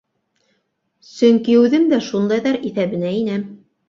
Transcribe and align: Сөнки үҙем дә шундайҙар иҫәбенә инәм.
Сөнки 1.09 1.57
үҙем 1.63 1.85
дә 1.91 1.99
шундайҙар 2.05 2.57
иҫәбенә 2.71 3.13
инәм. 3.19 3.45